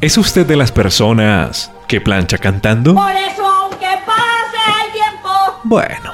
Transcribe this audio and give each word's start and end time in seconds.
¿Es 0.00 0.16
usted 0.16 0.46
de 0.46 0.54
las 0.54 0.70
personas 0.70 1.72
que 1.88 2.00
plancha 2.00 2.38
cantando? 2.38 2.94
Por 2.94 3.10
eso, 3.10 3.44
aunque 3.44 3.88
pase 4.06 4.86
el 4.86 4.92
tiempo. 4.92 5.28
Bueno, 5.64 6.12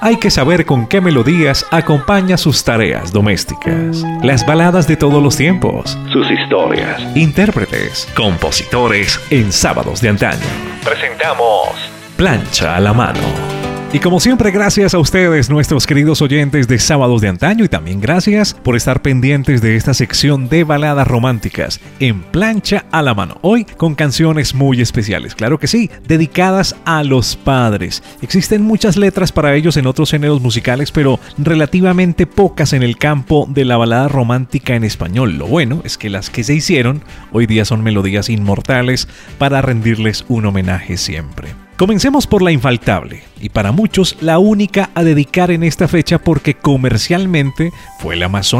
hay 0.00 0.16
que 0.16 0.30
saber 0.30 0.64
con 0.64 0.86
qué 0.86 1.02
melodías 1.02 1.66
acompaña 1.70 2.38
sus 2.38 2.64
tareas 2.64 3.12
domésticas. 3.12 4.02
Las 4.22 4.46
baladas 4.46 4.88
de 4.88 4.96
todos 4.96 5.22
los 5.22 5.36
tiempos, 5.36 5.98
sus 6.10 6.30
historias, 6.30 7.02
intérpretes, 7.14 8.08
compositores 8.16 9.20
en 9.28 9.52
sábados 9.52 10.00
de 10.00 10.08
antaño. 10.08 10.40
Presentamos 10.82 11.74
Plancha 12.16 12.76
a 12.76 12.80
la 12.80 12.94
mano. 12.94 13.59
Y 13.92 13.98
como 13.98 14.20
siempre, 14.20 14.52
gracias 14.52 14.94
a 14.94 15.00
ustedes, 15.00 15.50
nuestros 15.50 15.84
queridos 15.84 16.22
oyentes 16.22 16.68
de 16.68 16.78
Sábados 16.78 17.20
de 17.20 17.26
Antaño, 17.26 17.64
y 17.64 17.68
también 17.68 18.00
gracias 18.00 18.54
por 18.54 18.76
estar 18.76 19.02
pendientes 19.02 19.62
de 19.62 19.74
esta 19.74 19.94
sección 19.94 20.48
de 20.48 20.62
baladas 20.62 21.08
románticas 21.08 21.80
en 21.98 22.22
plancha 22.22 22.84
a 22.92 23.02
la 23.02 23.14
mano. 23.14 23.38
Hoy 23.42 23.64
con 23.64 23.96
canciones 23.96 24.54
muy 24.54 24.80
especiales, 24.80 25.34
claro 25.34 25.58
que 25.58 25.66
sí, 25.66 25.90
dedicadas 26.06 26.76
a 26.84 27.02
los 27.02 27.34
padres. 27.34 28.04
Existen 28.22 28.62
muchas 28.62 28.96
letras 28.96 29.32
para 29.32 29.56
ellos 29.56 29.76
en 29.76 29.88
otros 29.88 30.12
géneros 30.12 30.40
musicales, 30.40 30.92
pero 30.92 31.18
relativamente 31.36 32.28
pocas 32.28 32.72
en 32.74 32.84
el 32.84 32.96
campo 32.96 33.48
de 33.50 33.64
la 33.64 33.76
balada 33.76 34.06
romántica 34.06 34.76
en 34.76 34.84
español. 34.84 35.36
Lo 35.36 35.48
bueno 35.48 35.82
es 35.82 35.98
que 35.98 36.10
las 36.10 36.30
que 36.30 36.44
se 36.44 36.54
hicieron 36.54 37.02
hoy 37.32 37.46
día 37.46 37.64
son 37.64 37.82
melodías 37.82 38.28
inmortales 38.28 39.08
para 39.36 39.62
rendirles 39.62 40.24
un 40.28 40.46
homenaje 40.46 40.96
siempre. 40.96 41.69
Comencemos 41.80 42.26
por 42.26 42.42
la 42.42 42.52
infaltable, 42.52 43.22
y 43.40 43.48
para 43.48 43.72
muchos 43.72 44.18
la 44.20 44.38
única 44.38 44.90
a 44.94 45.02
dedicar 45.02 45.50
en 45.50 45.62
esta 45.62 45.88
fecha 45.88 46.18
porque 46.18 46.52
comercialmente 46.52 47.72
fue 48.00 48.16
la 48.16 48.28
más. 48.28 48.54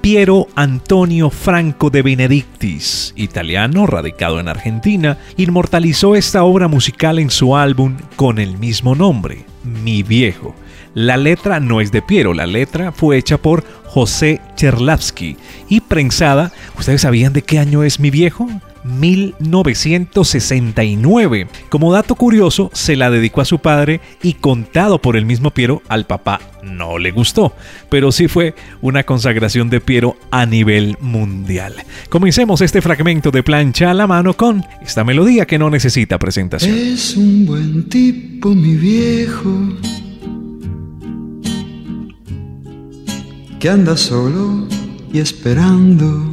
Piero 0.00 0.48
Antonio 0.54 1.28
Franco 1.28 1.90
de 1.90 2.00
Benedictis, 2.00 3.12
italiano 3.16 3.86
radicado 3.86 4.40
en 4.40 4.48
Argentina, 4.48 5.18
inmortalizó 5.36 6.16
esta 6.16 6.42
obra 6.44 6.66
musical 6.66 7.18
en 7.18 7.28
su 7.28 7.54
álbum 7.54 7.98
con 8.16 8.38
el 8.38 8.56
mismo 8.56 8.94
nombre, 8.94 9.44
Mi 9.62 10.02
Viejo. 10.02 10.54
La 10.94 11.18
letra 11.18 11.60
no 11.60 11.82
es 11.82 11.92
de 11.92 12.00
Piero, 12.00 12.32
la 12.32 12.46
letra 12.46 12.92
fue 12.92 13.18
hecha 13.18 13.36
por 13.36 13.62
José 13.84 14.40
Cherlavsky 14.56 15.36
y 15.68 15.82
prensada. 15.82 16.50
¿Ustedes 16.78 17.02
sabían 17.02 17.34
de 17.34 17.42
qué 17.42 17.58
año 17.58 17.82
es 17.82 18.00
Mi 18.00 18.08
Viejo? 18.08 18.48
1969. 18.84 21.48
Como 21.68 21.92
dato 21.92 22.14
curioso, 22.14 22.70
se 22.72 22.94
la 22.96 23.10
dedicó 23.10 23.40
a 23.40 23.46
su 23.46 23.58
padre 23.58 24.00
y 24.22 24.34
contado 24.34 25.00
por 25.00 25.16
el 25.16 25.26
mismo 25.26 25.50
Piero, 25.50 25.82
al 25.88 26.06
papá 26.06 26.40
no 26.64 26.98
le 26.98 27.10
gustó, 27.10 27.54
pero 27.90 28.12
sí 28.12 28.28
fue 28.28 28.54
una 28.80 29.04
consagración 29.04 29.70
de 29.70 29.80
Piero 29.80 30.16
a 30.30 30.46
nivel 30.46 30.96
mundial. 31.00 31.74
Comencemos 32.08 32.60
este 32.60 32.80
fragmento 32.80 33.30
de 33.30 33.42
plancha 33.42 33.90
a 33.90 33.94
la 33.94 34.06
mano 34.06 34.34
con 34.34 34.64
esta 34.82 35.04
melodía 35.04 35.46
que 35.46 35.58
no 35.58 35.70
necesita 35.70 36.18
presentación. 36.18 36.76
Es 36.76 37.16
un 37.16 37.46
buen 37.46 37.88
tipo, 37.88 38.54
mi 38.54 38.76
viejo, 38.76 39.68
que 43.60 43.68
anda 43.68 43.96
solo 43.96 44.66
y 45.12 45.20
esperando 45.20 46.32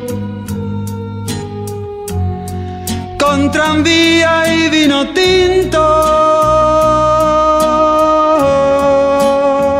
con 3.31 3.49
tranvía 3.49 4.43
y 4.53 4.69
vino 4.69 5.07
tinto. 5.13 5.79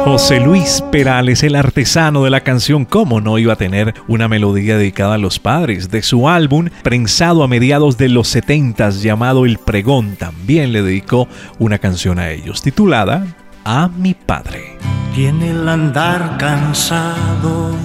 José 0.06 0.39
Luis 0.39 0.81
Perales, 0.89 1.44
el 1.44 1.56
artesano 1.56 2.23
de 2.23 2.29
la 2.29 2.41
canción, 2.41 2.85
¿cómo 2.85 3.19
no 3.19 3.38
iba 3.40 3.51
a 3.53 3.57
tener 3.57 3.94
una 4.07 4.29
melodía 4.29 4.78
dedicada 4.78 5.16
a 5.16 5.17
los 5.17 5.40
padres? 5.40 5.91
De 5.91 6.01
su 6.01 6.29
álbum, 6.29 6.69
prensado 6.81 7.44
a 7.44 7.50
mediados 7.50 7.97
de 7.97 8.07
los 8.07 8.29
70 8.29 8.90
llamado 8.91 9.45
El 9.45 9.57
Pregón, 9.57 10.16
también 10.16 10.72
le 10.72 10.81
dedicó 10.81 11.28
una 11.59 11.78
canción 11.78 12.19
a 12.19 12.29
ellos, 12.29 12.61
titulada 12.61 13.25
A 13.66 13.90
mi 13.90 14.13
padre. 14.13 14.78
Tiene 15.13 15.51
el 15.51 15.67
andar 15.67 16.38
cansado 16.38 17.75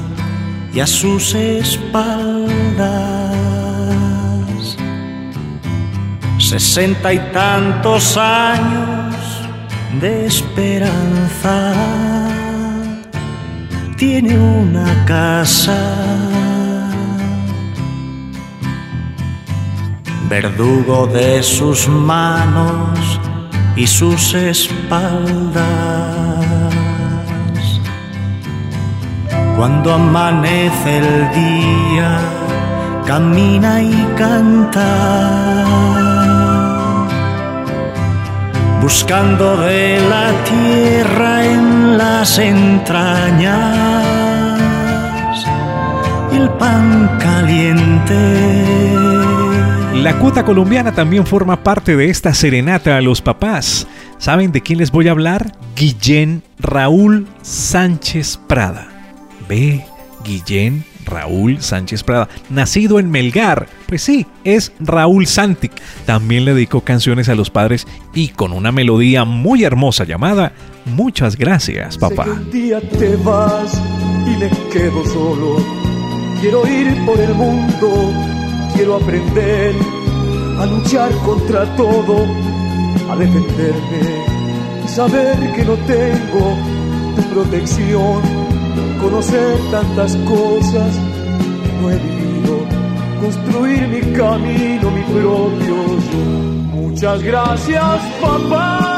y 0.72 0.78
a 0.78 0.86
sus 0.86 1.34
espaldas 1.34 3.15
sesenta 6.48 7.12
y 7.12 7.18
tantos 7.32 8.16
años 8.16 9.16
de 10.00 10.26
esperanza. 10.26 11.72
Tiene 13.96 14.38
una 14.38 15.04
casa, 15.06 15.76
verdugo 20.28 21.08
de 21.08 21.42
sus 21.42 21.88
manos 21.88 23.20
y 23.74 23.88
sus 23.88 24.34
espaldas. 24.34 25.64
Cuando 29.56 29.94
amanece 29.94 30.98
el 30.98 31.30
día, 31.32 32.20
camina 33.04 33.82
y 33.82 34.06
canta 34.16 36.15
buscando 38.80 39.56
de 39.58 40.00
la 40.08 40.32
tierra 40.44 41.44
en 41.44 41.98
las 41.98 42.38
entrañas 42.38 44.16
el 46.32 46.50
pan 46.50 47.18
caliente. 47.18 48.14
La 49.94 50.18
cuota 50.18 50.44
colombiana 50.44 50.92
también 50.92 51.26
forma 51.26 51.62
parte 51.62 51.96
de 51.96 52.10
esta 52.10 52.34
serenata 52.34 52.96
a 52.96 53.00
los 53.00 53.22
papás. 53.22 53.86
¿Saben 54.18 54.52
de 54.52 54.60
quién 54.60 54.78
les 54.78 54.90
voy 54.90 55.08
a 55.08 55.12
hablar? 55.12 55.52
Guillén 55.74 56.42
Raúl 56.58 57.26
Sánchez 57.42 58.38
Prada. 58.46 58.88
Ve, 59.48 59.84
Guillén 60.24 60.84
Raúl 61.06 61.62
Sánchez 61.62 62.02
Prada, 62.02 62.28
nacido 62.50 62.98
en 62.98 63.10
Melgar. 63.10 63.68
Pues 63.86 64.02
sí, 64.02 64.26
es 64.44 64.72
Raúl 64.80 65.26
Santic. 65.26 65.72
También 66.04 66.44
le 66.44 66.54
dedicó 66.54 66.82
canciones 66.82 67.28
a 67.28 67.34
los 67.34 67.50
padres 67.50 67.86
y 68.12 68.28
con 68.28 68.52
una 68.52 68.72
melodía 68.72 69.24
muy 69.24 69.64
hermosa 69.64 70.04
llamada 70.04 70.52
Muchas 70.86 71.36
gracias, 71.36 71.98
papá. 71.98 72.24
un 72.24 72.50
día 72.50 72.80
te 72.80 73.16
vas 73.16 73.80
y 74.26 74.36
me 74.36 74.48
quedo 74.72 75.04
solo. 75.06 75.56
Quiero 76.40 76.66
ir 76.68 77.04
por 77.04 77.18
el 77.18 77.34
mundo, 77.34 78.12
quiero 78.74 78.96
aprender 78.96 79.74
a 80.60 80.66
luchar 80.66 81.10
contra 81.24 81.64
todo, 81.76 82.24
a 83.10 83.16
defenderme 83.16 84.24
y 84.84 84.88
saber 84.88 85.52
que 85.54 85.64
no 85.64 85.74
tengo 85.86 86.56
tu 87.16 87.22
protección 87.34 88.45
conocer 89.00 89.58
tantas 89.70 90.16
cosas 90.16 90.92
no 91.80 91.90
he 91.90 91.98
vivido, 91.98 92.58
construir 93.20 93.88
mi 93.88 94.00
camino, 94.16 94.90
mi 94.90 95.02
propio 95.02 95.76
yo. 96.12 96.26
Muchas 96.74 97.22
gracias, 97.22 98.00
papá. 98.20 98.92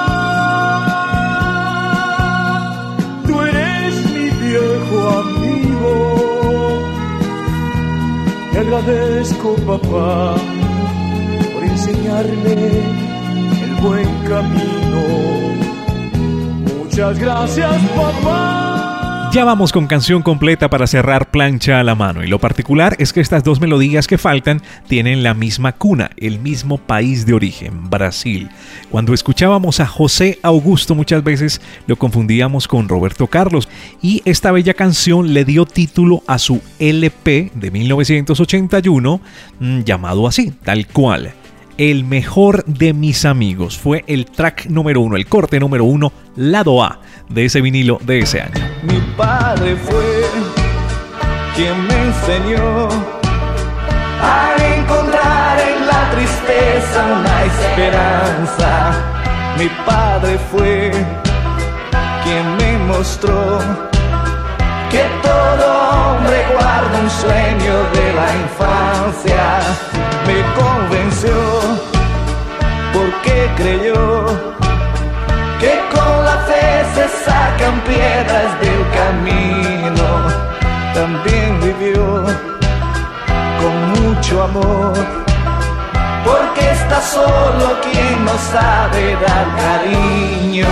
Tú 3.27 3.41
eres 3.41 3.95
mi 4.13 4.31
viejo 4.47 4.99
amigo. 5.25 5.93
Te 8.53 8.59
agradezco, 8.59 9.55
papá, 9.67 10.37
por 11.53 11.63
enseñarme 11.65 12.55
el 13.65 13.75
buen 13.83 14.09
camino. 14.29 15.03
Muchas 16.79 17.19
gracias, 17.19 17.77
papá. 17.97 18.68
Ya 19.31 19.45
vamos 19.45 19.73
con 19.73 19.87
canción 19.87 20.23
completa 20.23 20.71
para 20.71 20.87
cerrar 20.87 21.31
plancha 21.31 21.79
a 21.79 21.85
la 21.85 21.95
mano 21.95 22.25
y 22.25 22.29
lo 22.29 22.39
particular 22.39 22.97
es 22.99 23.13
que 23.13 23.21
estas 23.21 23.45
dos 23.45 23.61
melodías 23.61 24.07
que 24.07 24.17
faltan 24.17 24.63
tienen 24.89 25.23
la 25.23 25.35
misma 25.35 25.73
cuna, 25.73 26.11
el 26.17 26.41
mismo 26.41 26.79
país 26.79 27.27
de 27.27 27.35
origen, 27.35 27.91
Brasil. 27.91 28.49
Cuando 28.91 29.13
escuchábamos 29.13 29.81
a 29.81 29.87
José 29.87 30.39
Augusto 30.43 30.95
muchas 30.95 31.23
veces 31.23 31.61
lo 31.87 31.97
confundíamos 31.97 32.67
con 32.67 32.89
Roberto 32.89 33.27
Carlos 33.27 33.69
y 34.01 34.23
esta 34.25 34.51
bella 34.51 34.73
canción 34.73 35.35
le 35.35 35.45
dio 35.45 35.67
título 35.67 36.23
a 36.27 36.39
su 36.39 36.63
LP 36.79 37.53
de 37.55 37.71
1981 37.71 39.21
mm, 39.61 39.81
llamado 39.81 40.27
así, 40.27 40.53
tal 40.65 40.87
cual. 40.87 41.35
El 41.77 42.05
mejor 42.05 42.65
de 42.65 42.95
mis 42.95 43.27
amigos 43.27 43.77
fue 43.77 44.05
el 44.07 44.25
track 44.25 44.67
número 44.67 45.03
uno, 45.03 45.17
el 45.17 45.27
corte 45.27 45.61
número 45.61 45.85
uno, 45.85 46.13
lado 46.35 46.83
A 46.83 47.01
de 47.29 47.45
ese 47.45 47.61
vinilo 47.61 48.01
de 48.05 48.21
ese 48.21 48.41
año. 48.41 48.68
Mi 48.83 49.01
padre 49.17 49.77
fue 49.77 50.25
quien 51.57 51.87
me 51.87 51.95
enseñó 52.05 52.89
a 54.23 54.55
encontrar 54.77 55.59
en 55.61 55.87
la 55.87 56.11
tristeza 56.11 57.05
una 57.19 57.45
esperanza. 57.45 58.93
Mi 59.59 59.69
padre 59.85 60.39
fue 60.51 60.93
quien 62.23 62.57
me 62.57 62.79
mostró 62.87 63.59
que 64.91 65.05
todo 65.23 65.65
hombre 65.91 66.47
guarda 66.53 67.01
un 67.01 67.11
sueño 67.11 67.75
de 67.97 68.13
la 68.19 68.29
infancia. 68.45 69.45
Me 70.27 70.39
convenció 70.61 71.35
porque 72.93 73.51
creyó 73.57 74.27
que 75.61 75.73
con 75.93 76.25
la 76.25 76.37
fe 76.49 76.85
se 76.95 77.09
sacan 77.25 77.81
piedras 77.81 78.61
del 78.61 78.68
camino. 79.09 80.07
También 80.95 81.61
vivió 81.61 82.25
con 83.61 83.75
mucho 83.95 84.43
amor, 84.43 84.95
porque 86.25 86.71
está 86.73 87.01
solo 87.01 87.67
quien 87.83 88.25
no 88.25 88.37
sabe 88.53 89.17
dar 89.27 89.47
cariño. 89.65 90.67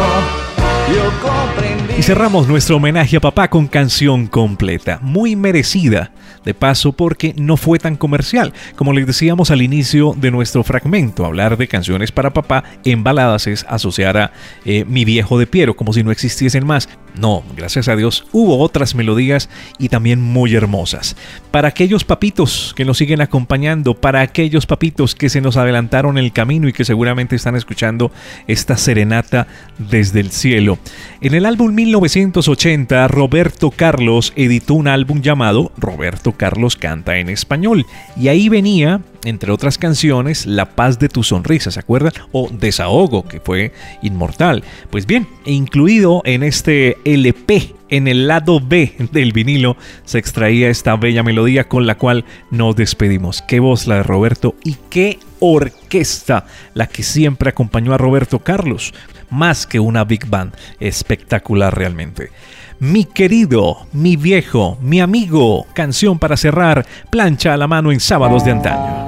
Y 1.99 2.03
cerramos 2.03 2.47
nuestro 2.47 2.77
homenaje 2.77 3.17
a 3.17 3.21
papá 3.21 3.49
con 3.49 3.67
canción 3.67 4.27
completa, 4.27 4.99
muy 5.01 5.35
merecida 5.35 6.13
de 6.45 6.55
paso 6.55 6.93
porque 6.93 7.35
no 7.37 7.57
fue 7.57 7.79
tan 7.79 7.97
comercial. 7.97 8.53
Como 8.77 8.93
les 8.93 9.07
decíamos 9.07 9.51
al 9.51 9.63
inicio 9.63 10.15
de 10.17 10.31
nuestro 10.31 10.63
fragmento, 10.63 11.25
hablar 11.25 11.57
de 11.57 11.69
canciones 11.69 12.13
para 12.13 12.33
papá 12.33 12.65
en 12.85 13.03
baladas 13.03 13.47
es 13.47 13.65
asociar 13.69 14.17
a 14.17 14.33
eh, 14.65 14.85
Mi 14.87 15.05
viejo 15.05 15.39
de 15.39 15.47
Piero, 15.47 15.75
como 15.75 15.93
si 15.93 16.05
no 16.05 16.13
existiesen 16.13 16.67
más. 16.67 16.89
No, 17.19 17.43
gracias 17.57 17.89
a 17.89 17.97
Dios 17.97 18.27
hubo 18.31 18.59
otras 18.59 18.95
melodías 18.95 19.49
y 19.79 19.89
también 19.89 20.21
muy 20.21 20.55
hermosas. 20.55 21.17
Para 21.51 21.69
aquellos 21.69 22.05
papitos 22.05 22.75
que 22.77 22.85
nos 22.85 22.99
siguen 22.99 23.23
acompañando, 23.23 23.95
para 23.95 24.21
aquellos 24.21 24.67
papitos 24.67 25.15
que 25.15 25.31
se 25.31 25.41
nos 25.41 25.57
adelantaron 25.57 26.19
el 26.19 26.33
camino 26.33 26.69
y 26.69 26.73
que 26.73 26.85
seguramente 26.85 27.35
están 27.35 27.57
escuchando 27.57 28.13
esta 28.47 28.77
serenata 28.77 29.47
desde 29.79 30.21
el 30.21 30.31
cielo. 30.31 30.76
En 31.21 31.35
el 31.35 31.47
álbum 31.47 31.75
1980, 31.75 33.09
Roberto 33.09 33.71
Carlos 33.71 34.33
editó 34.37 34.75
un 34.75 34.89
álbum 34.89 35.23
llamado 35.23 35.73
Roberto 35.77 36.33
Carlos 36.33 36.77
canta 36.77 37.19
en 37.19 37.29
español. 37.29 37.87
Y 38.17 38.29
ahí 38.29 38.49
venía, 38.49 39.01
entre 39.25 39.51
otras 39.53 39.79
canciones, 39.79 40.47
La 40.47 40.77
paz 40.77 40.99
de 40.99 41.09
tu 41.09 41.23
sonrisa, 41.23 41.71
¿se 41.71 41.81
acuerdan? 41.81 42.13
O 42.33 42.49
Desahogo, 42.51 43.27
que 43.27 43.41
fue 43.41 43.73
inmortal. 44.03 44.63
Pues 44.91 45.07
bien, 45.07 45.27
incluido 45.45 46.23
en 46.25 46.43
este 46.43 46.99
LP, 47.05 47.75
en 47.89 48.09
el 48.09 48.27
lado 48.27 48.61
B 48.61 48.95
del 49.13 49.33
vinilo, 49.33 49.77
se 50.05 50.19
extraía 50.19 50.69
esta 50.69 50.97
bella 50.97 51.23
melodía 51.23 51.65
con 51.69 51.87
la 51.87 51.97
cual 51.97 52.25
nos 52.51 52.77
despedimos. 52.77 53.43
Qué 53.43 53.61
voz 53.61 53.87
la 53.87 53.97
de 53.97 54.03
Roberto 54.03 54.55
y 54.65 54.77
qué 54.91 55.19
orquesta 55.41 56.47
la 56.75 56.87
que 56.87 57.03
siempre 57.03 57.51
acompañó 57.51 57.95
a 57.95 57.99
Roberto 57.99 58.41
Carlos. 58.41 58.93
Más 59.31 59.67
que 59.67 59.81
una 59.81 60.05
big 60.05 60.27
band, 60.29 60.55
espectacular 60.81 61.77
realmente. 61.77 62.31
Mi 62.79 63.05
querido, 63.05 63.87
mi 63.93 64.17
viejo, 64.17 64.77
mi 64.83 65.01
amigo, 65.01 65.67
canción 65.75 66.19
para 66.19 66.37
cerrar, 66.37 66.85
plancha 67.11 67.55
a 67.55 67.57
la 67.57 67.67
mano 67.67 67.91
en 67.91 68.01
sábados 68.01 68.45
de 68.45 68.51
antaño. 68.51 69.07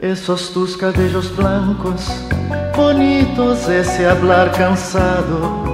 Esos 0.00 0.52
tus 0.52 0.76
cabellos 0.76 1.36
blancos, 1.36 2.24
bonitos, 2.76 3.68
ese 3.68 4.06
hablar 4.06 4.52
cansado, 4.52 5.73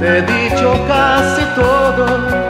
Te 0.00 0.18
he 0.18 0.22
dicho 0.22 0.74
casi 0.88 1.44
todo 1.54 2.41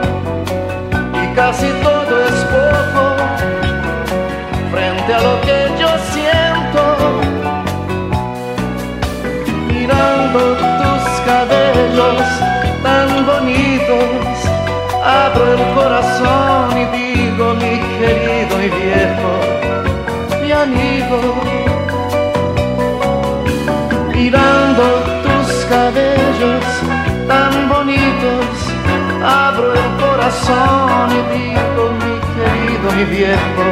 digo, 31.33 31.91
mi 32.01 32.15
querido, 32.35 32.93
mi 32.97 33.05
viejo, 33.05 33.65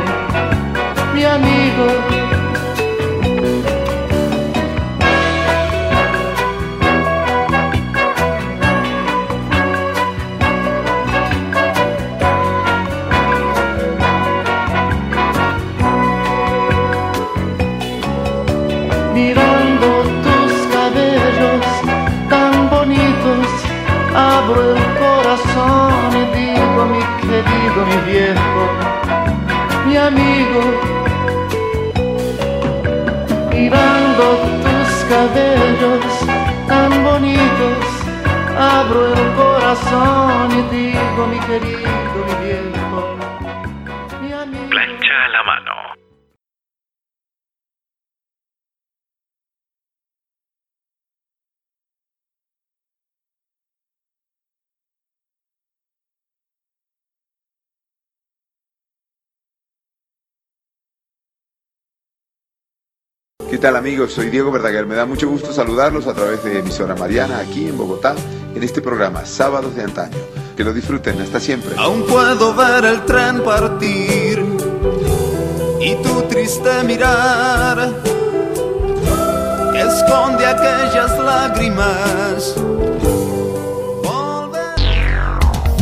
mi 1.14 1.25
amigo. 1.25 2.19
Tus 34.20 34.92
cabellos 35.08 36.14
tan 36.68 36.92
bonitos, 37.04 37.84
abro 38.58 39.00
el 39.14 39.34
corazón 39.34 40.50
y 40.52 40.62
digo 40.74 41.26
mi 41.30 41.40
querido, 41.40 42.18
mi 42.26 42.34
viejo, 42.44 42.79
¿Qué 63.50 63.59
tal 63.59 63.75
amigos? 63.75 64.12
Soy 64.12 64.30
Diego 64.30 64.52
Verdaguer. 64.52 64.87
Me 64.87 64.95
da 64.95 65.07
mucho 65.07 65.28
gusto 65.28 65.52
saludarlos 65.52 66.07
a 66.07 66.14
través 66.14 66.45
de 66.45 66.61
emisora 66.61 66.95
Mariana 66.95 67.40
aquí 67.40 67.66
en 67.66 67.76
Bogotá 67.76 68.14
en 68.54 68.62
este 68.62 68.80
programa 68.80 69.26
Sábados 69.26 69.75
de 69.75 69.83
Antaño. 69.83 70.16
Que 70.57 70.62
lo 70.62 70.73
disfruten. 70.73 71.21
Hasta 71.21 71.40
siempre. 71.40 71.75
Aún 71.76 72.04
puedo 72.07 72.54
ver 72.54 72.85
el 72.85 73.04
tren 73.07 73.42
partir 73.42 74.40
y 75.80 75.95
tu 75.97 76.23
triste 76.28 76.85
mirar 76.85 77.92
que 79.73 79.80
esconde 79.80 80.47
aquellas 80.47 81.19
lágrimas. 81.19 82.54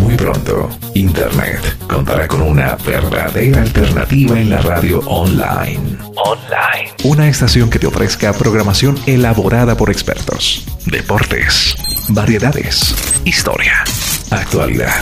Muy 0.01 0.17
pronto, 0.17 0.71
Internet 0.99 1.79
contará 1.89 2.27
con 2.27 2.43
una 2.43 2.75
verdadera 2.75 3.63
alternativa 3.63 4.39
en 4.41 4.51
la 4.51 4.61
radio 4.61 4.99
online. 5.07 5.97
Online. 6.17 6.91
Una 7.05 7.29
estación 7.29 7.71
que 7.71 7.79
te 7.79 7.87
ofrezca 7.87 8.33
programación 8.33 8.99
elaborada 9.07 9.77
por 9.77 9.91
expertos, 9.91 10.67
deportes, 10.87 11.77
variedades, 12.09 12.97
historia, 13.25 13.85
actualidad, 14.33 15.01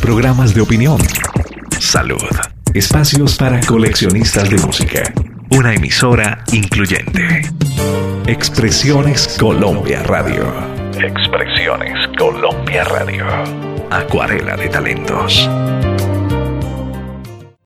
programas 0.00 0.54
de 0.54 0.62
opinión, 0.62 0.98
salud, 1.80 2.30
espacios 2.72 3.36
para 3.36 3.60
coleccionistas 3.60 4.48
de 4.48 4.56
música. 4.56 5.02
Una 5.50 5.74
emisora 5.74 6.44
incluyente. 6.50 7.42
Expresiones 8.26 9.36
Colombia 9.38 10.02
Radio. 10.02 10.50
Expresiones 10.98 12.08
Colombia 12.16 12.84
Radio. 12.84 13.65
Acuarela 13.90 14.56
de 14.56 14.68
talentos. 14.68 15.48